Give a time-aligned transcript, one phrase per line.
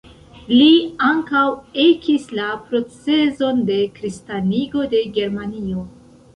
[0.51, 0.69] Li
[1.07, 1.43] ankaŭ
[1.83, 5.89] ekis la procezon de kristanigo de Germanio.